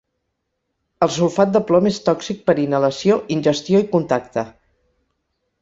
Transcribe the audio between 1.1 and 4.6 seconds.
sulfat de plom és tòxic per inhalació, ingestió i contacte.